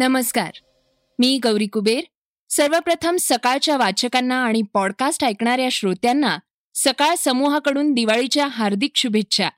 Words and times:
नमस्कार. 0.00 0.50
मी 1.18 1.38
गौरी 1.42 1.66
कुबेर. 1.66 2.04
सर्वप्रथम 2.48 3.16
सकाळच्या 3.20 3.76
वाचकांना 3.76 4.44
आणि 4.44 4.62
पॉडकास्ट 4.74 5.24
ऐकणाऱ्या 5.24 5.68
श्रोत्यांना 5.72 6.38
सकाळ 6.74 7.14
समूहाकडून 7.18 7.92
दिवाळीच्या 7.92 8.46
हार्दिक 8.46 8.90
शुभेच्छा. 8.94 9.48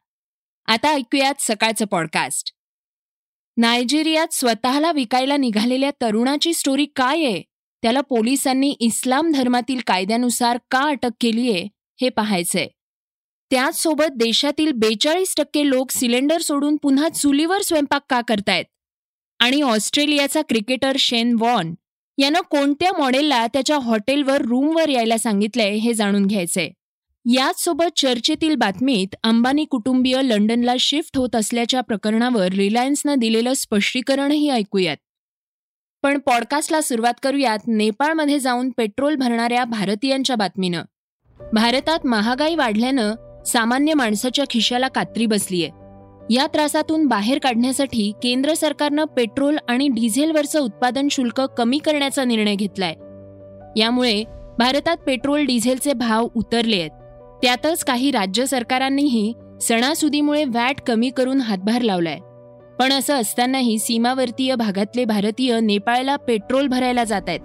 आता 0.67 0.89
ऐकूयात 0.89 1.35
सकाळचं 1.39 1.85
पॉडकास्ट. 1.85 2.53
नायजेरियात 3.57 4.29
स्वतःला 4.33 4.93
विकायला 4.93 5.37
निघालेल्या 5.37 5.91
तरुणाची 5.91 6.55
स्टोरी 6.55 6.87
काय 6.97 7.25
आहे? 7.25 7.43
त्याला 7.83 8.01
पोलिसांनी 8.01 8.71
इस्लाम 8.81 9.33
धर्मातील 9.33 9.81
कायद्यानुसार 9.87 10.59
का 10.71 10.81
अटक 10.81 11.11
केलीये 11.21 11.69
हे 12.01 12.09
पाहायचंय. 12.09 12.67
त्याचसोबत 13.51 14.13
देशातील 14.17 14.73
बेचाळीस 14.73 15.35
टक्के 15.37 15.69
लोक 15.69 15.91
सिलेंडर 15.91 16.41
सोडून 16.41 16.77
पुन्हा 16.77 17.09
चुलीवर 17.09 17.63
स्वयंपाक 17.63 18.03
का 18.11 18.21
करतायत? 18.21 18.65
आणि 19.43 19.63
ऑस्ट्रेलियाचा 19.63 20.43
क्रिकेटर 20.43 20.97
शेन 20.99 21.37
वॉन 21.41 21.75
यानं 22.19 22.41
कोणत्या 22.41 22.93
मॉडेलला 22.99 23.47
त्याच्या 23.47 23.79
हॉटेलवर 23.79 24.43
रूमवर 24.43 24.89
यायला 24.89 25.19
सांगितलंय 25.19 25.71
हे 25.71 25.95
जाणून 25.95 26.27
घ्यायचंय. 26.27 26.71
याचसोबत 27.35 27.99
चर्चेतील 27.99 28.55
बातमीत 28.55 29.15
अंबानी 29.23 29.65
कुटुंबीय 29.65 30.23
लंडनला 30.23 30.75
शिफ्ट 30.81 31.17
होत 31.17 31.37
असल्याच्या 31.37 31.81
प्रकरणावर 31.81 32.49
रिलायन्सनं 32.49 33.15
दिलेलं 33.15 33.53
स्पष्टीकरणही 33.53 34.51
ऐकूयात. 34.51 34.97
पण 36.03 36.19
पॉडकास्टला 36.19 36.81
सुरुवात 36.81 37.15
करूयात 37.23 37.59
नेपाळमध्ये 37.67 38.39
जाऊन 38.39 38.71
पेट्रोल 38.77 39.15
भरणाऱ्या 39.15 39.65
भारतीयांच्या 39.65 40.37
बातमीनं. 40.37 40.83
भारतात 41.53 42.07
महागाई 42.07 42.55
वाढल्यानं 42.55 43.43
सामान्य 43.45 43.95
माणसाच्या 43.95 44.45
खिशाला 44.51 44.89
कात्री 44.89 45.27
बसलीय. 45.27 45.69
या 46.31 46.47
त्रासातून 46.47 47.07
बाहेर 47.07 47.39
काढण्यासाठी 47.39 48.13
केंद्र 48.23 48.55
सरकारनं 48.55 49.05
पेट्रोल 49.05 49.57
आणि 49.69 49.89
डिझेलवरचं 49.89 50.61
उत्पादन 50.61 51.09
शुल्क 51.11 51.41
कमी 51.41 51.79
करण्याचा 51.79 52.25
निर्णय 52.25 52.55
घेतलाय. 52.55 52.95
यामुळे 53.81 54.25
भारतात 54.59 54.97
पेट्रोल 54.97 55.45
डिझेलचे 55.45 55.93
भाव 55.93 56.29
उतरले 56.35 56.77
आहेत. 56.77 56.91
त्यातच 57.43 57.85
काही 57.85 58.11
राज्य 58.11 58.47
सरकारांनीही 58.47 59.33
सणासुदीमुळे 59.63 60.45
वॅट 60.45 60.81
कमी 60.81 61.11
करून 61.11 61.41
हातभार 61.41 61.83
लावलाय. 61.83 62.19
पण 62.79 62.93
असं 62.93 63.15
असतानाही 63.15 63.79
सीमावर्तीय 63.79 64.55
भागातले 64.55 65.05
भारतीय 65.05 65.61
नेपाळला 65.61 66.17
पेट्रोल 66.17 66.67
भरायला 66.67 67.05
जात 67.05 67.23
आहेत. 67.29 67.41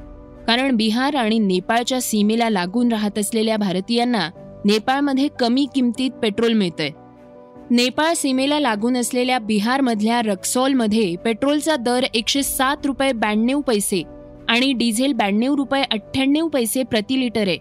कारण 0.48 0.76
बिहार 0.76 1.16
आणि 1.16 1.40
नेपाळच्या 1.40 2.02
सीमेला 2.02 2.50
लागून 2.50 2.92
राहत 2.92 3.18
असलेल्या 3.18 3.58
भारतीयांना 3.58 4.30
नेपाळमध्ये 4.66 5.28
कमी 5.40 5.68
किमतीत 5.76 6.12
पेट्रोल 6.12 6.54
मिळतंय. 6.54 6.90
नेपाळ 7.72 8.14
सीमेला 8.14 8.60
लागून 8.60 8.98
असलेल्या 8.98 9.38
बिहारमधल्या 9.40 10.22
रक्सॉलमध्ये 10.22 11.16
पेट्रोलचा 11.16 11.76
दर 11.76 12.06
एकशे 12.14 12.44
सात 12.44 12.86
रुपये 12.86 13.12
ब्याण्णव 13.12 13.62
पैसे 13.62 14.02
आणि 14.50 14.72
डिझेल 14.74 15.14
ब्याण्णव 15.14 15.56
रुपये 15.56 15.82
अठ्ठ्याण्णव 15.82 16.48
पैसे 16.48 16.84
प्रति 16.84 17.20
लिटर 17.20 17.48
आहे. 17.48 17.58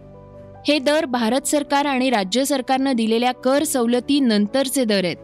हे 0.68 0.78
दर 0.78 1.04
भारत 1.04 1.46
सरकार 1.46 1.86
आणि 1.86 2.10
राज्य 2.10 2.44
सरकारनं 2.44 2.92
दिलेल्या 2.92 3.32
कर 3.32 3.64
सवलती 3.64 4.20
नंतरचे 4.20 4.84
दर 4.84 5.04
आहेत. 5.04 5.16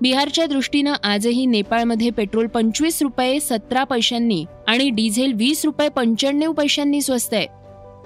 बिहारच्या 0.00 0.46
दृष्टीनं 0.46 0.92
आजही 1.04 1.46
नेपाळमध्ये 1.46 2.10
पेट्रोल 2.10 2.46
पंचवीस 2.46 3.02
रुपये 3.02 3.38
सतरा 3.40 3.84
पैशांनी 3.84 4.44
आणि 4.68 4.90
डिझेल 4.90 5.32
वीस 5.32 5.64
रुपये 5.64 5.88
पंच्याण्णव 5.88 6.52
पैशांनी 6.52 7.00
स्वस्त 7.00 7.34
आहे. 7.34 7.46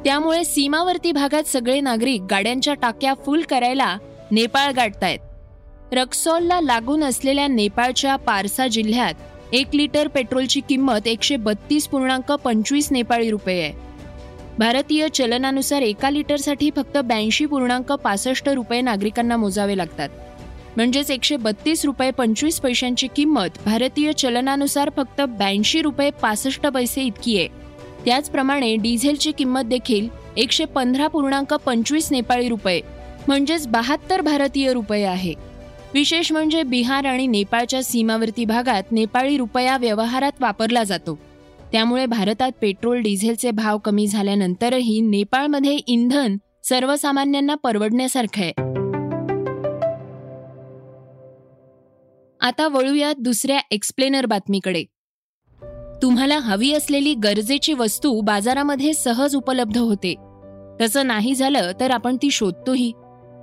त्यामुळे 0.05 0.45
सीमावर्ती 0.45 1.13
भागात 1.13 1.43
सगळे 1.43 1.81
नागरिक 1.81 2.23
गाड्यांच्या 2.23 2.75
टाक्या 2.75 3.15
फुल 3.27 3.43
करायला 3.43 3.97
नेपाळ 4.31 4.73
गाठतायत. 4.73 5.19
रक्सॉलला 5.93 6.61
लागून 6.61 7.05
असलेल्या 7.05 7.47
नेपाळच्या 7.49 8.17
पारसा 8.17 8.67
जिल्ह्यात 8.67 9.15
एक 9.53 9.75
लिटर 9.75 10.09
पेट्रोलची 10.09 10.61
किंमत 10.69 11.07
एकशे 11.07 11.37
बत्तीस 11.37 11.87
पूर्णांक 11.89 12.31
पंचवीस 12.33 12.91
नेपाळी 12.93 13.31
रुपये 13.31 13.63
आहे. 13.63 13.73
भारतीय 14.59 15.09
चलनानुसार 15.09 15.83
एका 15.83 16.11
लिटरसाठी 16.11 16.71
फक्त 16.77 16.99
ब्याऐंशी 16.99 17.47
पूर्णांक 17.47 17.93
पासष्ट 17.93 18.49
रुपये 18.49 18.81
नागरिकांना 18.81 19.37
मोजावे 19.37 19.77
लागतात. 19.77 20.09
म्हणजेच 20.77 21.11
एकशे 21.11 21.37
बत्तीस 21.37 21.85
रुपये 21.85 22.11
पंचवीस 22.11 22.61
पैशांची 22.61 23.07
किंमत 23.17 23.59
भारतीय 23.65 24.13
चलनानुसार 24.13 24.91
फक्त 24.97 25.21
ब्याऐंशी 25.21 25.83
रुपये 25.83 26.11
पासष्ट 26.23 26.67
पैसे 26.67 27.03
इतकी 27.03 27.39
आहे. 27.39 27.49
त्याचप्रमाणे 28.05 28.75
डिझेलची 28.77 29.33
किंमत 29.33 29.65
देखील 29.65 30.09
एकशे 30.37 30.65
पंधरा 30.65 31.07
पूर्णांक 31.09 31.55
पंचवीस 31.55 32.13
नेपाळी 32.13 32.49
रुपये 32.49 32.81
म्हणजेच 33.29 33.67
बहात्तर 33.67 34.21
भारतीय 34.21 34.73
रुपये 34.73 35.05
आहे. 35.05 35.35
विशेष 35.95 36.33
म्हणजे 36.33 36.63
बिहार 36.63 37.05
आणि 37.05 37.27
नेपाळच्या 37.27 37.83
सीमावर्ती 37.83 38.45
भागात 38.45 38.83
नेपाळी 38.93 39.37
रुपया 39.37 39.77
व्यवहारात 39.77 40.33
वापरला 40.41 40.85
जातो. 40.85 41.19
त्यामुळे 41.73 42.07
भारतात 42.07 42.51
पेट्रोल 42.61 43.01
डिझेलचे 43.01 43.51
भाव 43.51 43.79
कमी 43.79 44.07
झाल्यानंतरही 44.07 45.01
नेपाळमध्ये 45.01 45.77
इंधन 45.87 46.37
सर्वसामान्यांना 46.65 47.55
परवडण्यासारखं 47.55 48.43
आहे. 48.43 48.53
आता 52.41 52.69
वळूयात 52.69 53.15
दुसऱ्या 53.19 53.59
एक्सप्लेनर 53.71 54.27
बातमीकडे. 54.27 54.85
तुम्हाला 56.03 56.39
हवी 56.39 56.73
असलेली 56.73 57.15
गरजेची 57.15 57.73
वस्तू 57.73 58.21
बाजारामध्ये 58.21 58.95
सहज 58.95 59.37
उपलब्ध 59.37 59.79
होते. 59.79 60.15
तसं 60.81 61.07
नाही 61.07 61.35
झालं 61.35 61.73
तर 61.81 61.91
आपण 61.91 62.17
ती 62.17 62.31
शोधतोही. 62.31 62.93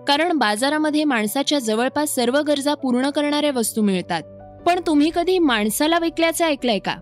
कारण 0.08 0.38
बाजारामध्ये 0.38 1.04
माणसाच्या 1.04 1.60
जवळपास 1.60 2.16
सर्व 2.16 2.38
गरजा 2.42 2.74
पूर्ण 2.74 3.10
करणाऱ्या 3.10 3.52
वस्तू 3.52 3.82
मिळतात. 3.82 4.24
पण 4.66 4.80
तुम्ही 4.88 5.12
कधी 5.16 5.40
माणसाला 5.40 6.00
विकल्याचं 6.00 6.46
ऐकलंय 6.46 6.80
का? 6.80 6.96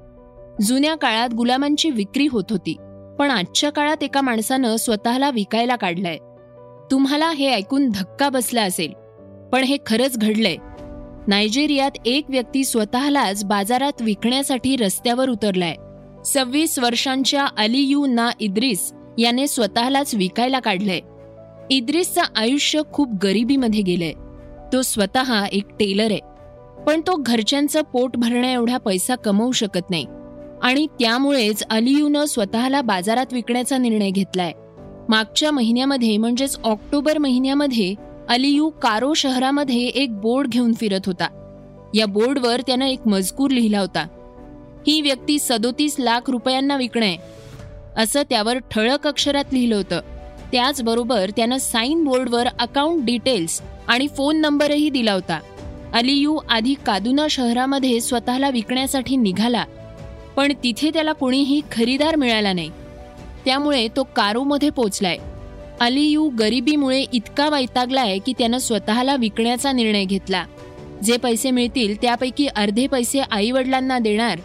जुन्या 0.62 0.96
काळात 0.96 1.34
गुलामांची 1.34 1.90
विक्री 1.90 2.28
होत 2.28 2.44
होती 2.50 2.76
पण 3.20 3.32
आजच्या 3.32 3.72
काळात 3.72 4.04
एका 4.04 4.22
माणसानं 4.22 4.76
स्वतःला 4.76 5.30
विकायला 5.30 5.76
काढलंय. 5.76 6.18
तुम्हाला 6.92 7.32
हे 7.32 7.54
ऐकून 7.54 7.90
धक्का 7.90 8.30
बसला 8.30 8.64
असेल 8.64 8.92
पण 9.52 9.64
हे 9.64 9.78
खरंच 9.86 10.18
घडलंय. 10.18 10.56
नायजेरियात 11.28 11.92
एक 12.06 12.26
व्यक्ती 12.30 12.64
स्वतःलाच 12.64 13.46
बाजारात 13.46 14.02
विकण्यासाठी 14.02 14.76
रस्त्यावर 14.76 15.30
उतरलाय. 15.30 15.76
सव्वीस 16.26 16.80
वर्षांच्या 16.80 17.46
अलियू 17.58 18.06
ना 18.06 18.30
इद्रिस 18.40 18.94
याने 19.18 19.48
स्वतःलाच 19.48 20.16
विकायला 20.16 20.60
काढलंय. 20.60 21.00
इद्रिसचं 21.72 22.22
आयुष्य 22.36 22.82
खूप 22.94 23.10
गरिबीमध्ये 23.24 23.82
गेलंय. 23.82 24.14
तो 24.74 24.82
स्वतः 24.82 25.46
एक 25.46 25.64
टेलर 25.70 26.12
आहे. 26.12 26.20
पण 26.88 27.02
तो 27.02 27.16
घरच्यांचं 27.16 27.82
पोट 27.82 28.18
भरण्या 28.18 28.52
एवढा 28.52 28.78
पैसा 28.78 29.16
कमवू 29.16 29.52
शकत 29.52 29.90
नाही. 29.90 30.06
आणि 30.64 30.88
त्यामुळेच 30.88 31.64
अलियूनं 31.70 32.26
स्वतःला 32.26 32.82
बाजारात 32.82 33.26
विकण्याचा 33.32 33.78
निर्णय 33.78 34.10
घेतलाय. 34.10 34.52
मागच्या 35.10 35.52
महिन्यामध्ये 35.52 36.18
म्हणजेच 36.18 36.58
ऑक्टोबर 36.64 37.18
महिन्यामध्ये 37.18 37.96
अलियू 38.30 38.70
कारो 38.70 39.14
शहरामध्ये 39.14 39.82
एक 39.82 40.22
बोर्ड 40.22 40.48
घेऊन 40.48 40.74
फिरत 40.74 41.02
होता. 41.06 41.28
या 41.96 42.06
बोर्डवर 42.06 42.62
त्यानं 42.62 42.86
एक 42.86 43.08
मजकूर 43.08 43.52
लिहिला 43.52 43.80
होता. 43.80 44.08
ही 44.88 45.02
व्यक्ती 45.02 45.40
सदोतीस 45.40 45.96
लाख 46.00 46.30
रुपयांना 46.30 46.76
विकणे 46.76 47.18
असं 47.98 48.22
त्यावर 48.30 48.58
ठळक 48.58 49.08
अक्षरात 49.08 49.46
लिहिलं 49.54 49.76
होतं. 49.76 50.00
त्याचबरोबर 50.56 51.30
त्यानं 51.30 51.58
साईन 51.58 52.04
बोर्डवर 52.04 52.48
अकाउंट 52.48 53.06
डिटेल्स 53.06 53.62
आणि 53.88 54.08
फोन 54.08 54.38
नंबरही 54.38 54.90
दिला 54.90 55.14
होता. 55.14 55.40
अलियू 55.94 56.38
आधी 56.50 56.74
कादुना 56.86 57.28
शहरामध्ये 57.30 58.02
स्वतःला 58.02 58.50
विकण्यासाठी 58.50 59.16
निघाला 59.16 59.66
पण 60.36 60.54
तिथे 60.64 60.90
त्याला 60.90 61.12
कोणीही 61.12 61.62
खरीदार 61.72 62.16
मिळाला 62.16 62.54
नाही. 62.54 62.70
त्यामुळे 63.46 63.88
तो 63.88 64.04
कारोमध्ये 64.04 64.70
पोचलाय. 64.70 65.18
अलियू 65.80 66.30
गरिबीमुळे 66.30 67.06
इतका 67.14 67.50
वैतागलाय 67.50 68.18
की 68.18 68.34
त्यानं 68.38 68.58
स्वतःला 68.58 69.16
विकण्याचा 69.16 69.72
निर्णय 69.72 70.04
घेतला. 70.04 70.46
जे 71.04 71.18
पैसे 71.18 71.52
मिळतील 71.52 71.96
त्यापैकी 72.02 72.48
अर्धे 72.48 72.88
पैसे 72.88 73.20
आई 73.32 73.52
वडिलांना 73.52 74.00
देणार 74.00 74.40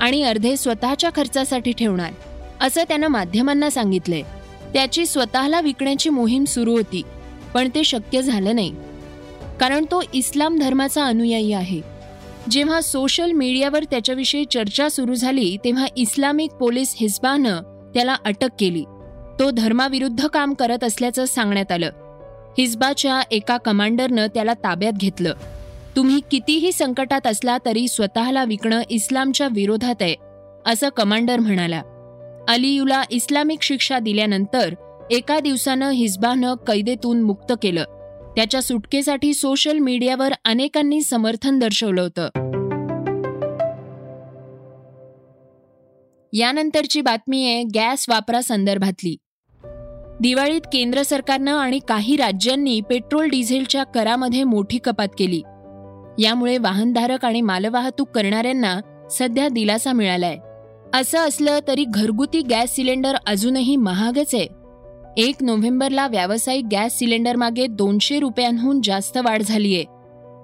आणि 0.00 0.22
अर्धे 0.22 0.56
स्वतःच्या 0.56 1.10
खर्चासाठी 1.16 1.72
ठेवणार 1.72 2.12
असं 2.60 2.82
त्यानं 2.82 3.06
माध्यमांना 3.06 3.70
सांगितलंय. 3.70 4.22
त्याची 4.72 5.06
स्वतःला 5.06 5.60
विकण्याची 5.60 6.10
मोहीम 6.10 6.44
सुरू 6.44 6.76
होती 6.76 7.02
पण 7.54 7.68
ते 7.74 7.84
शक्य 7.84 8.22
झालं 8.22 8.54
नाही. 8.54 8.74
कारण 9.60 9.84
तो 9.84 10.02
इस्लाम 10.12 10.58
धर्माचा 10.58 11.04
अनुयायी 11.04 11.52
आहे. 11.52 11.80
जेव्हा 12.50 12.80
सोशल 12.80 13.32
मीडियावर 13.32 13.84
त्याच्याविषयी 13.84 14.44
चर्चा 14.44 14.88
सुरू 14.88 15.14
झाली 15.14 15.56
तेव्हा 15.64 15.86
इस्लामिक 15.96 16.50
पोलीस 16.50 16.94
हिस्बानं 17.00 17.62
त्याला 17.94 18.16
अटक 18.24 18.48
केली. 18.58 18.84
तो 19.38 19.50
धर्माविरुद्ध 19.50 20.26
काम 20.26 20.54
करत 20.54 20.84
असल्याचं 20.84 21.24
सांगण्यात 21.24 21.72
आलं. 21.72 21.90
हिजबाच्या 22.58 23.20
एका 23.30 23.56
कमांडरनं 23.56 24.26
त्याला 24.26 24.54
ताब्यात 24.54 24.92
घेतलं. 24.92 25.34
तुम्ही 25.96 26.20
कितीही 26.30 26.72
संकटात 26.72 27.26
असला 27.26 27.58
तरी 27.64 27.88
स्वतःला 27.88 28.44
विकणं 28.44 28.82
इस्लामच्या 28.90 29.48
विरोधात 29.52 29.94
आहे 30.00 30.14
असं 30.66 30.88
कमांडर 30.88 31.38
म्हणाला. 31.38 31.82
अलियूला 32.48 33.02
इस्लामिक 33.10 33.62
शिक्षा 33.62 33.98
दिल्यानंतर 33.98 34.74
एका 35.10 35.40
दिवसानं 35.40 35.90
हिजबानं 35.90 36.54
कैदेतून 36.54 37.22
मुक्त 37.22 37.52
केलं. 37.62 37.84
त्याच्या 38.36 38.62
सुटकेसाठी 38.62 39.34
सोशल 39.34 39.78
मीडियावर 39.78 40.32
अनेकांनी 40.44 41.00
समर्थन 41.00 41.58
दर्शवलं 41.58 42.02
होतं. 42.02 42.28
यानंतरची 46.32 47.00
बातमी 47.00 47.46
आहे 47.46 47.62
गॅस 47.62 48.06
वापरा 48.08 48.40
संदर्भातली 48.40 49.16
दिवाळीत 50.20 50.60
केंद्र 50.72 51.02
सरकारनं 51.02 51.56
आणि 51.56 51.78
काही 51.88 52.16
राज्यांनी 52.16 52.80
पेट्रोल 52.80 53.28
डिझेलच्या 53.28 53.84
करामध्ये 53.84 54.44
मोठी 54.44 54.78
कपात 54.78 55.08
केली. 55.18 55.42
यामुळे 56.24 56.58
वाहनधारक 56.58 57.24
आणि 57.24 57.40
मालवाहतूक 57.40 58.08
करणाऱ्यांना 58.10 58.80
सध्या 59.10 59.48
दिलासा 59.48 59.92
मिळालाय. 59.92 60.36
असं 60.94 61.18
असलं 61.18 61.58
तरी 61.68 61.84
घरगुती 61.84 62.40
गॅस 62.40 62.74
सिलेंडर 62.74 63.14
अजूनही 63.26 63.76
महागच 63.76 64.34
आहे. 64.34 64.46
एक 65.16 65.34
नोव्हेंबरला 65.40 66.06
व्यावसायिक 66.06 66.64
गॅस 66.72 66.98
सिलेंडर 66.98 67.36
मागे 67.36 67.66
दोनशे 67.66 68.18
रुपयांहून 68.18 68.80
जास्त 68.84 69.16
वाढ 69.16 69.42
झालीय. 69.42 69.82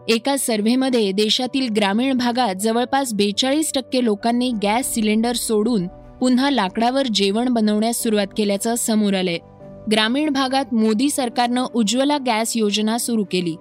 एका 0.08 0.36
सर्व्हेमध्ये 0.36 1.12
देशातील 1.12 1.68
ग्रामीण 1.76 2.12
भागात 2.12 2.54
जवळपास 2.54 3.14
बेचाळीस 3.14 3.72
टक्के 3.74 4.04
लोकांनी 4.04 4.52
गॅस 4.62 4.94
सिलेंडर 4.94 5.32
सोडून 5.32 5.86
पुन्हा 6.20 6.50
लाकडावर 6.50 7.06
जेवण 7.06 7.48
बनवण्यास 7.48 8.02
सुरुवात 8.02 8.26
केल्याचं 8.36 8.74
समोर 8.74 9.14
आलंय. 9.14 9.38
ग्रामीण 9.92 10.30
भागात 10.30 10.74
मोदी 10.74 11.10
सरकारनं 11.10 11.66
उज्ज्वला 11.74 12.18
गॅस 12.26 12.56
योजना 12.56 12.98
सुरू 12.98 13.24
केली. 13.24 13.56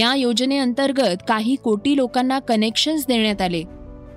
या 0.00 0.14
योजनेअंतर्गत 0.14 1.16
काही 1.28 1.54
कोटी 1.54 1.96
लोकांना 1.96 2.38
कनेक्शन्स 2.38 3.06
देण्यात 3.06 3.42
आले. 3.42 3.62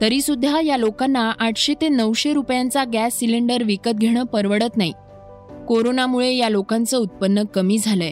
तरी 0.04 0.22
सुद्धा 0.22 0.62
या 0.62 0.78
लोकांना 0.78 1.32
आठशे 1.40 1.74
ते 1.82 1.90
नऊशे 1.90 2.34
रुपयांचा 2.34 2.84
गॅस 2.94 3.20
सिलेंडर 3.20 3.64
विकत 3.64 3.90
घेणं 3.90 4.24
परवडत 4.24 4.78
नाही. 4.78 4.92
कोरोनामुळे 5.68 6.36
या 6.36 6.50
लोकांचं 6.50 6.98
उत्पन्न 6.98 7.44
कमी 7.44 7.78
झालंय. 7.78 8.12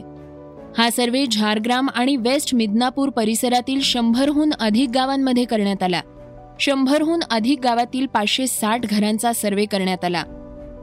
हा 0.78 0.90
सर्वे 0.90 1.26
झारग्राम 1.32 1.90
आणि 1.96 2.16
वेस्ट 2.16 2.56
मिदनापूर 2.56 3.10
परिसरातील 3.10 3.82
शंभरहून 3.82 4.54
अधिक 4.60 4.90
गावांमध्ये 4.90 5.46
करण्यात 5.46 5.84
आला. 5.84 6.02
शंभरहून 6.60 7.20
अधिक 7.32 7.60
गावातील 7.64 8.06
पाचशे 8.06 8.48
साठ 8.48 8.82
घरांचा 8.82 9.34
सर्वे 9.34 9.66
करण्यात 9.66 10.06
आला. 10.06 10.24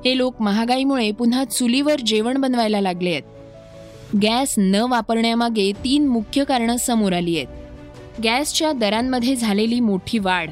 हे 0.05 0.17
लोक 0.17 0.43
महागाईमुळे 0.43 1.11
पुन्हा 1.11 1.45
चुलीवर 1.45 2.01
जेवण 2.07 2.39
बनवायला 2.39 2.81
लागले 2.81 3.11
आहेत. 3.11 3.23
गॅस 4.23 4.55
न 4.59 4.75
वापरण्यामागे 4.75 5.73
तीन 5.73 6.09
मुख्य 6.09 6.45
कारणं 6.45 6.77
समोर 6.77 7.13
आली 7.13 7.37
आहेत. 7.37 7.49
गॅसच्या 8.25 8.73
दरांमध्ये 8.73 9.37
झालेली 9.37 9.81
मोठी 9.81 10.19
वाढ. 10.19 10.51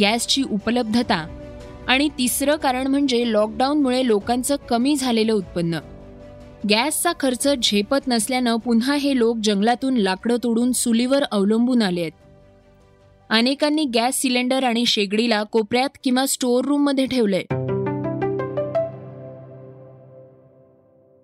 गॅसची 0.00 0.42
उपलब्धता. 0.42 1.40
आणि 1.88 2.08
तिसरं 2.08 2.56
कारण 2.56 2.86
म्हणजे 2.86 3.32
लॉकडाऊनमुळे 3.32 4.06
लोकांचं 4.06 4.56
कमी 4.56 4.96
झालेलं 4.96 5.32
उत्पन्न. 5.32 5.78
गॅसचा 6.70 7.12
खर्च 7.20 7.48
झेपत 7.62 8.08
नसल्यानं 8.08 8.56
पुन्हा 8.56 8.94
हे 8.94 9.18
लोक 9.18 9.36
जंगलातून 9.42 9.96
लाकडं 9.96 10.36
तोडून 10.42 10.72
चुलीवर 10.72 11.22
अवलंबून 11.22 11.82
आले 11.82 12.00
आहेत. 12.00 12.12
अनेकांनी 13.30 13.84
गॅस 13.84 14.14
सिलेंडर 14.14 14.64
आणि 14.64 14.86
शेगडीला 14.86 15.42
कोपऱ्यात 15.42 15.88
किंवा 16.04 16.26
स्टोअर 16.26 16.64
रूममध्ये 16.64 17.06
ठेवलंय. 17.06 17.42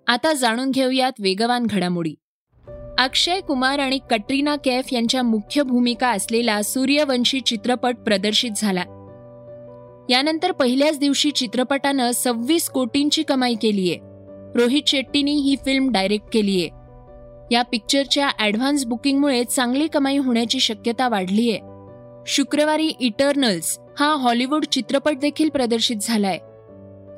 आता 0.07 0.33
जाणून 0.33 0.71
घेऊयात 0.71 1.13
वेगवान 1.21 1.67
घडामोडी. 1.71 2.15
अक्षय 3.00 3.41
कुमार 3.41 3.79
आणि 3.79 3.99
कटरीना 4.11 4.56
कैफ 4.56 4.93
यांच्या 4.93 5.23
मुख्य 5.23 5.62
भूमिका 5.62 6.08
असलेला 6.08 6.62
सूर्यवंशी 6.62 7.41
चित्रपट 7.41 7.97
प्रदर्शित 7.97 8.50
झाला. 8.56 8.81
यानंतर 10.11 10.52
पहिल्याच 10.52 10.99
दिवशी 10.99 11.31
चित्रपटानं 11.31 12.11
सव्वीस 12.12 12.69
कोटींची 12.69 13.23
कमाई 13.23 13.55
केलीये. 13.55 13.99
रोहित 14.55 14.82
शेट्टीनी 14.87 15.32
ही 15.32 15.56
फिल्म 15.64 15.91
डायरेक्ट 15.91 16.26
केलीये. 16.32 16.69
या 17.52 17.62
पिक्चरच्या 17.62 18.31
ॲडव्हान्स 18.38 18.85
बुकिंगमुळे 18.85 19.44
चांगली 19.44 19.87
कमाई 19.87 20.17
होण्याची 20.17 20.61
शक्यता 20.61 21.08
वाढलीय. 21.08 21.56
शुक्रवारी 22.26 22.93
इटर्नल्स 23.00 23.79
हा 23.99 24.14
हॉलिवूड 24.14 24.64
चित्रपट 24.64 25.19
देखील 25.19 25.49
प्रदर्शित 25.49 25.97
झालाय. 26.02 26.38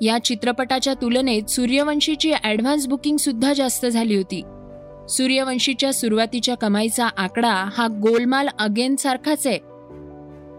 या 0.06 0.18
चित्रपटाच्या 0.24 0.94
तुलनेत 0.94 1.50
सूर्यवंशीची 1.50 2.32
ॲडव्हान्स 2.32 2.86
बुकिंग 2.86 3.16
सुद्धा 3.16 3.52
जास्त 3.52 3.86
झाली 3.86 4.16
होती. 4.16 4.42
सूर्यवंशीच्या 5.08 5.92
सुरुवातीच्या 5.92 6.54
कमाईचा 6.54 7.06
आकडा 7.06 7.54
हा 7.72 7.86
गोलमाल 7.86 8.48
अगेन 8.58 8.96
सारखाच 8.96 9.46
आहे. 9.46 9.58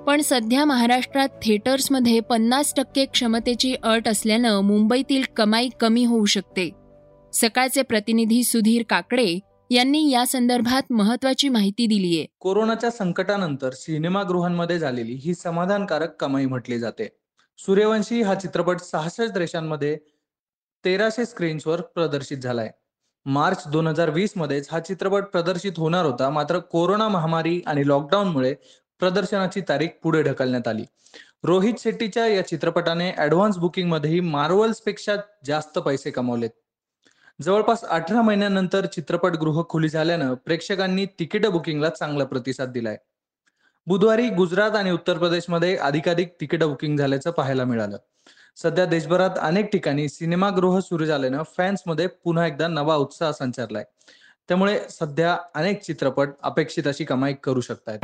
पण 0.05 0.21
सध्या 0.21 0.65
महाराष्ट्रात 0.65 1.29
थिएटर्समध्ये 1.41 2.19
पन्नास 2.19 2.73
टक्के 2.77 3.05
क्षमतेची 3.05 3.75
अट 3.83 4.07
असल्यानं 4.07 4.59
मुंबईतील 4.59 5.23
कमाई 5.37 5.69
कमी 5.79 6.05
होऊ 6.05 6.25
शकते. 6.25 6.69
सकाळचे 7.33 7.81
प्रतिनिधी 7.81 8.43
सुधीर 8.43 8.83
काकडे 8.89 9.39
यांनी 9.69 10.09
या 10.11 10.25
संदर्भात 10.25 10.91
महत्वाची 10.91 11.49
माहिती 11.49 11.87
दिली 11.87 12.17
आहे 12.17 12.27
कोरोनाच्या 12.39 12.89
संकटानंतर 12.89 13.69
सिनेमागृहांमध्ये 13.73 14.79
झालेली 14.79 15.13
ही 15.13 15.33
समाधानकारक 15.33 16.15
कमाई 16.15 16.45
म्हटली 16.45 16.79
जाते. 16.79 17.07
सूर्यवंशी 17.57 18.21
हा 18.21 18.35
चित्रपट 18.35 18.79
सहासष्ट 18.79 19.37
देशांमध्ये 19.37 19.97
तेराशे 20.85 21.25
स्क्रीन्सवर 21.25 21.81
प्रदर्शित 21.81 22.37
झालाय. 22.37 22.71
मार्च 23.25 23.63
दोन 23.67 23.87
हजार 23.87 24.09
वीस 24.09 24.33
मध्येच 24.35 24.67
हा 24.71 24.79
चित्रपट 24.79 25.23
प्रदर्शित 25.23 25.71
होणार 25.77 26.05
होता. 26.05 26.29
मात्र 26.29 26.59
कोरोना 26.59 27.07
महामारी 27.07 27.61
आणि 27.65 27.87
लॉकडाऊनमुळे 27.87 28.55
प्रदर्शनाची 28.99 29.61
तारीख 29.61 29.89
पुढे 30.03 30.21
ढकलण्यात 30.23 30.67
आली. 30.67 30.83
रोहित 31.43 31.73
शेट्टीच्या 31.79 32.27
या 32.27 32.47
चित्रपटाने 32.47 33.11
ऍडव्हान्स 33.17 33.57
बुकिंग 33.57 33.89
मध्येही 33.89 34.19
मार्वल्सपेक्षा 34.19 35.15
जास्त 35.45 35.79
पैसे 35.79 36.11
कमावलेत. 36.11 36.49
जवळपास 37.41 37.83
अठरा 37.83 38.21
महिन्यानंतर 38.21 38.85
चित्रपटगृह 38.85 39.63
खुली 39.69 39.89
झाल्यानं 39.89 40.33
प्रेक्षकांनी 40.33 41.05
तिकीट 41.05 41.45
बुकिंगला 41.45 41.89
चांगला 41.89 42.23
प्रतिसाद 42.23 42.69
दिलाय. 42.69 42.97
बुधवारी 43.87 44.29
गुजरात 44.29 44.71
आणि 44.71 44.91
उत्तर 44.91 45.17
प्रदेशमध्ये 45.17 45.75
अधिकाधिक 45.75 46.35
तिकीट 46.41 46.63
बुकिंग 46.63 46.97
झाल्याचं 46.97 47.31
पाहायला 47.31 47.63
मिळालं. 47.65 47.97
सध्या 48.55 48.85
देशभरात 48.85 49.29
अनेक 49.39 49.65
ठिकाणी 49.65 50.09
सिनेमागृह 50.09 50.79
सुरू 50.79 51.05
झाल्यानं 51.05 51.43
फॅन्समध्ये 51.57 52.07
पुन्हा 52.07 52.47
एकदा 52.47 52.67
नवा 52.67 52.95
उत्साह 52.95 53.31
संचारलाय. 53.31 53.83
त्यामुळे 54.47 54.79
सध्या 54.89 55.37
अनेक 55.55 55.81
चित्रपट 55.81 56.29
अपेक्षित 56.43 56.87
अशी 56.87 57.03
कमाई 57.03 57.33
करू 57.33 57.61
शकतात 57.61 57.97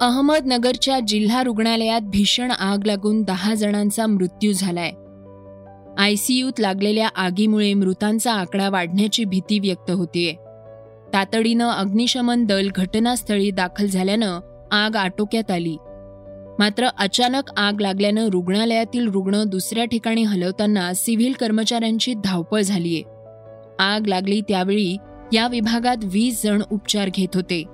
अहमदनगरच्या 0.00 1.00
जिल्हा 1.00 1.42
रुग्णालयात 1.42 2.00
भीषण 2.00 2.50
आग 2.50 2.86
लागून 2.86 3.22
दहा 3.22 3.54
जणांचा 3.54 4.06
मृत्यू 4.06 4.52
झालाय. 4.52 4.90
आयसीयूत 6.02 6.60
लागलेल्या 6.60 7.08
आगीमुळे 7.08 7.74
मृतांचा 7.74 8.32
आकडा 8.32 8.68
वाढण्याची 8.68 9.24
भीती 9.24 9.58
व्यक्त 9.58 9.90
होतीये. 9.90 10.32
तातडीनं 11.12 11.70
अग्निशमन 11.70 12.44
दल 12.44 12.68
घटनास्थळी 12.74 13.50
दाखल 13.50 13.86
झाल्यानं 13.86 14.40
आग 14.72 14.96
आटोक्यात 14.96 15.50
आली. 15.50 15.76
मात्र 16.58 16.88
अचानक 16.98 17.50
आग 17.56 17.80
लागल्यानं 17.80 18.28
रुग्णालयातील 18.28 19.08
रुग्ण 19.08 19.44
दुसऱ्या 19.44 19.84
ठिकाणी 19.84 20.22
हलवताना 20.22 20.92
सिव्हिल 20.94 21.32
कर्मचाऱ्यांची 21.32 22.14
धावपळ 22.14 22.60
झालीय. 22.60 23.02
आग 23.78 24.06
लागली 24.06 24.40
त्यावेळी 24.40 24.96
या 25.32 25.48
विभागात 25.48 25.96
वीस 26.04 26.42
जण 26.42 26.62
उपचार 26.70 27.08
घेत 27.14 27.28
होते. 27.34 27.64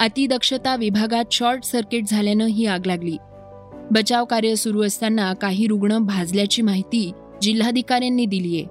अतिदक्षता 0.00 0.76
विभागात 0.76 1.24
शॉर्ट 1.32 1.64
सर्किट 1.64 2.04
झाल्यानं 2.08 2.46
ही 2.46 2.66
आग 2.66 2.86
लागली. 2.86 3.16
बचाव 3.90 4.24
कार्य 4.24 4.54
सुरू 4.54 4.82
असताना 4.82 5.32
काही 5.32 5.66
रुग्ण 5.66 5.98
भाजल्याची 5.98 6.62
माहिती 6.62 7.12
जिल्हाधिकाऱ्यांनी 7.42 8.26
दिलीय. 8.26 8.64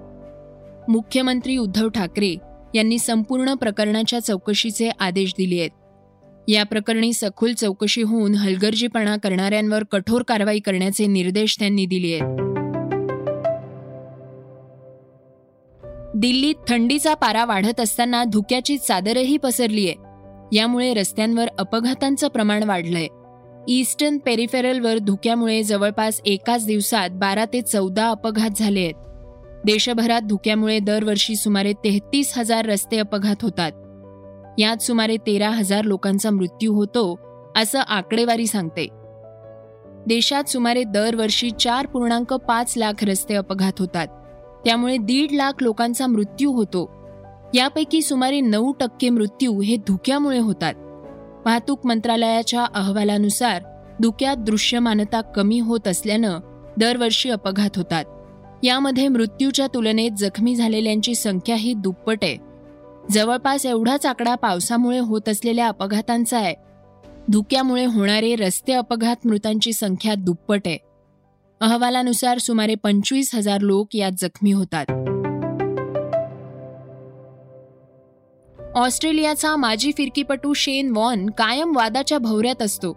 मुख्यमंत्री 0.88 1.56
उद्धव 1.56 1.88
ठाकरे 1.88 2.36
यांनी 2.74 2.98
संपूर्ण 2.98 3.54
प्रकरणाच्या 3.54 4.20
चौकशीचे 4.20 4.90
आदेश 5.00 5.32
दिले 5.38 5.58
आहेत 5.58 5.70
या 6.48 6.62
प्रकरणी 6.62 7.12
सखोल 7.12 7.52
चौकशी 7.52 8.02
होऊन 8.02 8.34
हलगर्जीपणा 8.34 9.16
करणाऱ्यांवर 9.16 9.84
कठोर 9.84 10.22
कारवाई 10.22 10.58
करण्याचे 10.58 11.06
निर्देश 11.06 11.56
त्यांनी 11.58 11.86
दिले 11.86 12.14
आहेत. 12.14 12.36
दिल्लीत 16.16 16.54
थंडीचा 16.68 17.14
पारा 17.14 17.44
वाढत 17.44 17.80
असताना 17.80 18.24
धुक्याची 18.24 18.78
चादरही 18.78 19.36
पसरलीय. 19.36 19.92
यामुळे 20.52 20.94
रस्त्यांवर 20.94 21.46
अपघातांचं 21.58 22.28
प्रमाण 22.28 22.62
वाढलंय. 22.62 23.06
ईस्टर्न 23.68 24.18
पेरिफेरलवर 24.18 24.98
धुक्यामुळे 24.98 25.62
जवळपास 25.62 26.20
एकाच 26.24 26.66
दिवसात 26.66 27.10
बारा 27.12 27.44
ते 27.44 27.60
चौदा 27.60 28.08
अपघात 28.08 28.50
झाले 28.56 28.80
आहेत. 28.80 28.94
देशभरात 29.64 30.20
धुक्यामुळे 30.20 30.78
दरवर्षी 30.78 31.36
सुमारे 31.36 31.72
तेहतीस 31.72 32.38
हजार 32.38 32.66
रस्ते 32.66 32.98
अपघात 32.98 33.36
होतात. 33.42 33.72
यात 34.58 34.82
सुमारे 34.82 35.16
तेरा 35.16 35.50
हजार 35.50 35.84
लोकांचा 35.84 36.30
मृत्यू 36.30 36.74
होतो 36.74 37.18
असं 37.56 37.78
आकडेवारी 37.78 38.46
सांगते. 38.46 38.88
देशात 40.06 40.44
सुमारे 40.44 40.84
दरवर्षी 40.84 41.50
चार 41.50 41.86
पूर्णांक 41.86 42.34
पाच 42.34 42.74
लाख 42.76 43.04
रस्ते 43.04 43.34
अपघात 43.34 43.72
होतात. 43.78 44.06
त्यामुळे 44.64 44.96
दीड 44.96 45.32
लाख 45.32 45.52
लोकांचा 45.60 46.06
मृत्यू 46.06 46.52
होतो. 46.52 46.90
यापैकी 47.54 48.02
सुमारे 48.02 48.40
नऊ 48.40 48.72
टक्के 48.72 49.08
मृत्यू 49.08 49.60
हे 49.60 49.76
धुक्यामुळे 49.76 50.38
होतात. 50.38 50.74
वाहतूक 51.46 51.86
मंत्रालयाच्या 51.86 52.64
अहवालानुसार 52.74 53.62
धुक्यात 54.02 54.36
दृश्यमानता 54.36 55.20
कमी 55.20 55.60
होत 55.60 55.88
असल्यानं 55.88 56.38
दरवर्षी 56.78 57.30
अपघात 57.30 57.70
होतात. 57.76 58.04
यामध्ये 58.62 59.08
मृत्यूच्या 59.08 59.66
तुलनेत 59.66 60.10
जखमी 60.18 60.54
झालेल्यांची 60.54 61.14
संख्याही 61.14 61.74
दुप्पट 61.74 62.18
आहे. 62.22 62.53
जवळपास 63.10 63.66
एवढाच 63.66 64.06
आकडा 64.06 64.34
पावसामुळे 64.34 64.98
होत 64.98 65.28
असलेल्या 65.28 65.68
अपघातांचा 65.68 66.38
आहे. 66.38 66.54
धुक्यामुळे 67.30 67.84
होणारे 67.84 68.36
रस्ते 68.36 68.72
अपघात 68.72 69.16
मृतांची 69.24 69.72
संख्या 69.72 70.14
दुप्पट 70.14 70.60
आहे. 70.66 70.78
अहवालानुसार 71.60 72.38
सुमारे 72.38 72.74
पंचवीस 72.74 73.34
हजार 73.34 73.60
लोक 73.60 73.88
यात 73.94 74.12
जखमी 74.18 74.52
होतात. 74.52 74.86
ऑस्ट्रेलियाचा 78.76 79.56
माजी 79.56 79.92
फिरकीपटू 79.96 80.52
शेन 80.52 80.92
वॉन 80.96 81.30
कायम 81.30 81.76
वादाच्या 81.76 82.18
भोवऱ्यात 82.18 82.62
असतो. 82.62 82.96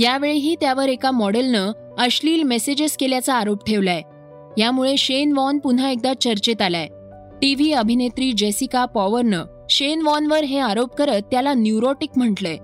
यावेळीही 0.00 0.56
त्यावर 0.60 0.88
एका 0.88 1.10
मॉडेलनं 1.10 1.72
अश्लील 1.98 2.42
मेसेजेस 2.42 2.96
केल्याचा 2.96 3.34
आरोप 3.34 3.64
ठेवलाय. 3.66 4.02
यामुळे 4.58 4.96
शेन 4.96 5.32
वॉन 5.32 5.58
पुन्हा 5.58 5.90
एकदा 5.90 6.14
चर्चेत 6.14 6.62
आलाय. 6.62 6.88
टीव्ही 7.42 7.72
अभिनेत्री 7.72 8.32
जेसिका 8.32 8.84
पॉवरनं 8.84 9.44
शेन 9.70 10.02
वॉनवर 10.02 10.44
हे 10.44 10.58
आरोप 10.58 10.94
करत 10.94 11.22
त्याला 11.30 11.52
न्यूरोटिक 11.54 12.10
म्हटलंय. 12.16 12.56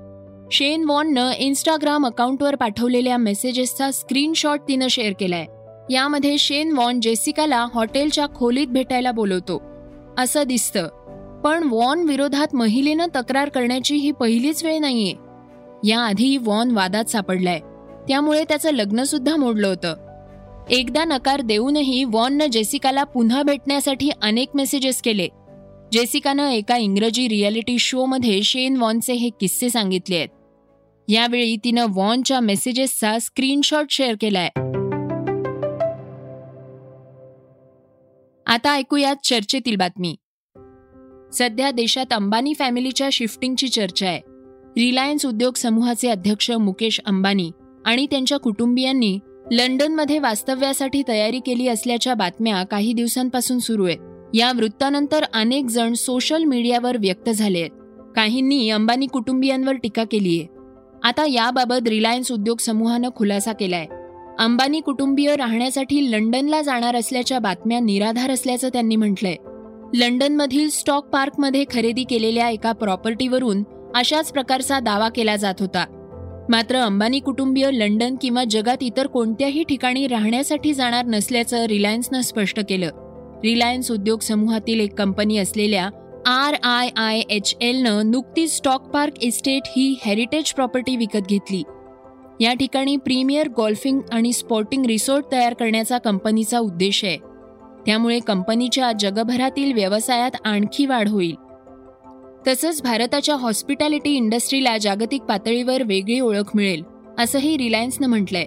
शेन 0.52 0.84
वॉननं 0.84 1.30
इन्स्टाग्राम 1.30 2.06
अकाउंटवर 2.06 2.54
पाठवलेल्या 2.54 3.16
मेसेजेसचा 3.16 3.90
स्क्रीनशॉट 3.90 4.60
तिनं 4.68 4.88
शेअर 4.88 5.12
केलाय. 5.20 5.46
यामध्ये 5.90 6.38
शेन 6.38 6.72
वॉन 6.76 7.00
जेसिकाला 7.00 7.66
हॉटेलच्या 7.74 8.26
खोलीत 8.34 8.66
भेटायला 8.66 9.12
बोलवतो. 9.12 9.62
असं 10.18 10.42
दिसतं. 10.42 10.88
पण 11.44 11.68
वॉन 11.70 12.02
विरोधात 12.02 12.54
महिलेनं 12.54 13.06
तक्रार 13.16 13.48
करण्याची 13.48 13.96
ही 13.96 14.12
पहिलीच 14.12 14.64
वेळ 14.64 14.78
नाहीये. 14.78 15.14
याआधी 15.84 16.36
वॉन 16.36 16.70
वादात 16.70 17.04
सापडलाय. 17.04 17.60
त्यामुळे 18.08 18.44
त्याचं 18.44 18.70
लग्नसुद्धा 18.70 19.36
मोडलं 19.36 19.68
होतं. 19.68 20.11
एकदा 20.70 21.04
नकार 21.04 21.40
देऊनही 21.40 22.04
वॉननं 22.04 22.46
जेसिकाला 22.46 23.04
पुन्हा 23.04 23.42
भेटण्यासाठी 23.42 24.10
अनेक 24.22 24.48
मेसेजेस 24.54 25.02
केले. 25.02 25.28
जेसिकानं 25.92 26.48
एका 26.48 26.76
इंग्रजी 26.76 27.28
रियालिटी 27.28 27.78
शोमध्ये 27.78 28.42
शेन 28.42 28.76
वॉनचे 28.76 29.12
हे 29.12 29.28
किस्से 29.28 29.70
सांगितले 29.70 30.16
आहेत. 30.16 30.28
यावेळी 31.08 31.56
तिनं 31.56 31.86
वॉनच्या 31.94 32.40
मेसेजेसचा 32.40 33.18
स्क्रीनशॉट 33.18 33.86
शेअर 33.90 34.14
केलाय. 34.20 34.48
आता 38.46 38.72
ऐकूयात 38.72 39.16
चर्चेतील 39.24 39.76
बातमी. 39.76 40.16
सध्या 41.32 41.70
देशात 41.70 42.12
अंबानी 42.12 42.54
फॅमिलीच्या 42.54 43.08
शिफ्टिंगची 43.12 43.68
चर्चा 43.68 44.06
आहे. 44.06 44.20
रिलायन्स 44.76 45.26
उद्योग 45.26 45.54
समूहाचे 45.54 46.08
अध्यक्ष 46.08 46.50
मुकेश 46.50 47.00
अंबानी 47.06 47.50
आणि 47.84 48.06
त्यांच्या 48.06 48.38
कुटुंबियांनी 48.38 49.18
लंडनमध्ये 49.50 50.18
वास्तव्यासाठी 50.18 51.02
तयारी 51.08 51.40
केली 51.40 51.68
असल्याच्या 51.68 52.14
बातम्या 52.14 52.62
काही 52.62 52.92
दिवसांपासून 52.92 53.58
सुरू 53.58 53.86
आहेत. 53.86 53.98
या 54.34 54.52
वृत्तानंतर 54.56 55.24
अनेक 55.34 55.64
जण 55.64 55.92
सोशल 55.92 56.44
मीडियावर 56.44 56.96
व्यक्त 56.96 57.30
झाले 57.30 57.58
आहेत. 57.58 57.70
काहींनी 58.16 58.70
अंबानी 58.70 59.06
कुटुंबियांवर 59.06 59.74
टीका 59.74 60.04
केली 60.04 60.40
आहे. 60.40 60.46
आता 61.02 61.26
याबाबत 61.26 61.88
रिलायन्स 61.88 62.32
उद्योग 62.32 62.58
समूहानं 62.58 63.08
खुलासा 63.16 63.52
केलाय. 63.52 63.86
अंबानी 64.38 64.80
कुटुंबीय 64.80 65.36
राहण्यासाठी 65.36 66.12
लंडनला 66.12 66.62
जाणार 66.62 66.96
असल्याच्या 66.96 67.38
बातम्या 67.38 67.80
निराधार 67.80 68.30
असल्याचं 68.30 68.68
त्यांनी 68.68 68.96
म्हटलंय. 68.96 69.36
लंडनमधील 69.94 70.68
स्टॉक 70.68 71.06
पार्कमध्ये 71.06 71.64
खरेदी 71.74 72.04
केलेल्या 72.04 72.48
एका 72.48 72.72
प्रॉपर्टीवरून 72.72 73.62
अशाच 73.94 74.32
प्रकारचा 74.32 74.80
दावा 74.80 75.08
केला 75.08 75.36
जात 75.36 75.54
होता. 75.60 76.01
मात्र 76.48 76.76
अंबानी 76.76 77.20
कुटुंबीय 77.20 77.70
लंडन 77.72 78.16
किंवा 78.22 78.44
जगात 78.50 78.76
इतर 78.80 79.06
कोणत्याही 79.06 79.64
ठिकाणी 79.64 80.06
राहण्यासाठी 80.06 80.74
जाणार 80.74 81.04
नसल्याचं 81.04 81.64
रिलायन्सनं 81.64 82.20
स्पष्ट 82.20 82.60
केलं. 82.68 82.90
रिलायन्स 83.44 83.90
उद्योग 83.90 84.20
समूहातील 84.20 84.80
एक 84.80 84.94
कंपनी 84.94 85.36
असलेल्या 85.38 85.88
आर 86.26 86.54
आय 86.62 86.88
आय 86.96 87.18
एच 87.18 87.56
एलनं 87.60 88.10
नुकतीच 88.10 88.56
स्टॉक 88.56 88.82
पार्क 88.82 89.12
इस्टेट 89.22 89.62
ही 89.66 89.98
हेरिटेज 90.04 90.52
प्रॉपर्टी 90.52 90.96
विकत 90.96 91.26
घेतली. 91.28 91.62
या 92.40 92.54
ठिकाणी 92.54 92.96
प्रीमियर 92.96 93.48
गॉल्फिंग 93.48 94.00
आणि 94.12 94.32
स्पोर्टिंग 94.32 94.86
रिसॉर्ट 94.86 95.24
तयार 95.32 95.54
करण्याचा 95.54 95.98
कंपनीचा 95.98 96.58
उद्देश 96.58 97.04
आहे. 97.04 97.16
त्यामुळे 97.86 98.18
कंपनीच्या 98.18 98.92
जगभरातील 98.92 99.72
व्यवसायात 99.72 100.30
आणखी 100.44 100.86
वाढ 100.86 101.08
होईल. 101.08 101.34
तसंच 102.46 102.82
भारताच्या 102.82 103.36
हॉस्पिटॅलिटी 103.36 104.10
इंडस्ट्रीला 104.10 104.78
जागतिक 104.78 105.22
पातळीवर 105.22 105.82
वेगळी 105.82 106.20
ओळख 106.20 106.50
मिळेल 106.54 106.82
असंही 107.18 107.58
रिलायन्सनं 107.58 108.08
म्हटलंय. 108.08 108.44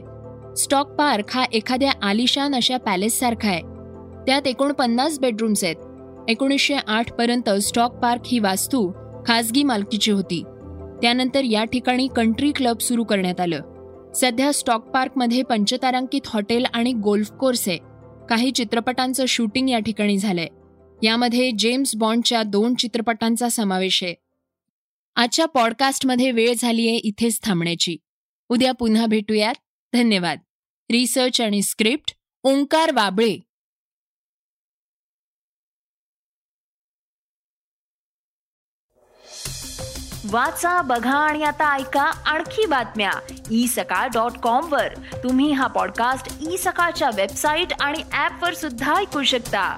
स्टॉक 0.56 0.88
पार्क 0.88 1.26
हा 1.30 1.44
एखाद्या 1.44 1.92
आलिशान 2.02 2.56
अशा 2.56 2.78
पॅलेससारखा 2.78 3.50
आहे. 3.50 3.62
त्यात 4.28 4.48
एकोणपन्नास 4.48 5.20
बेडरूम्स 5.20 5.64
आहेत. 5.64 5.76
एकोणीसशे 6.30 6.76
आठ 6.88 7.14
पर्यंत 7.14 7.50
स्टॉक 7.50 7.92
पार्क 7.92 8.22
ही 8.26 8.40
वास्तू 8.40 8.92
खासगी 9.28 9.64
मालकीची 9.64 10.12
होती. 10.12 10.44
त्यानंतर 11.02 11.44
या 11.44 11.64
ठिकाणी 11.64 12.08
कंट्री 12.16 12.52
क्लब 12.52 12.78
सुरू 12.78 13.04
करण्यात 13.04 13.40
आलं. 13.40 13.60
सध्या 14.16 14.54
स्टॉक 14.54 14.82
पार्कमध्ये 14.82 15.42
पंचतारांकित 15.42 16.22
हॉटेल 16.26 16.66
आणि 16.74 16.94
गोल्फ 16.94 17.32
कोर्स 17.32 17.68
आहे. 17.68 17.78
काही 18.30 18.52
चित्रपटांचं 18.52 19.26
शूटिंग 19.28 19.70
या 19.70 19.80
ठिकाणी 19.80 20.18
झालंय. 20.18 20.48
यामध्ये 21.04 21.52
जेम्स 21.52 21.96
बॉन्डच्या 21.96 22.44
दोन 22.44 22.76
चित्रपटांचा 22.76 23.50
समावेश 23.50 24.04
आहे. 24.04 24.16
आजच्या 25.16 25.46
पॉडकास्टमध्ये 25.46 26.32
वेळ 26.32 26.54
झालीये 26.58 26.96
इथेच 26.96 27.40
थांबण्याची. 27.44 27.98
उद्या 28.50 28.72
पुन्हा 28.72 29.06
भेटूयात. 29.06 29.56
धन्यवाद. 29.94 30.40
रिसर्च 30.92 31.42
आणि 31.42 31.62
स्क्रिप्ट 31.62 32.14
ओंकार 32.44 32.92
वाबळे. 32.92 33.40
वाचा 40.30 40.82
बघा 40.82 41.18
आणि 41.18 41.44
आता 41.44 41.78
ऐका 41.78 42.02
आणखी 42.02 42.66
बातम्या. 42.66 43.12
ई 43.52 43.68
सकाळ 43.68 44.08
डॉट 44.08 44.32
कॉम 44.32 44.74
वर. 44.74 44.94
तुम्ही 45.24 45.52
हा 45.52 45.68
पॉडकास्ट 45.68 46.50
ई 46.50 46.58
सकाळच्या 46.58 47.10
वेबसाईट 47.16 47.68
आणि 47.80 47.98
ऍप 48.14 48.44
वर 48.44 48.54
सुद्धा 48.54 48.96
ऐकू 48.96 49.24
शकता. 49.24 49.78